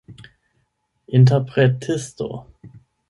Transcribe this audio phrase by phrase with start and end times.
[1.17, 2.27] interpretisto